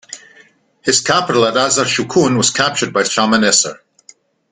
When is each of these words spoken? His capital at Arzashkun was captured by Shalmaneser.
His 0.81 0.99
capital 1.01 1.45
at 1.45 1.53
Arzashkun 1.53 2.35
was 2.35 2.49
captured 2.49 2.91
by 2.91 3.03
Shalmaneser. 3.03 3.81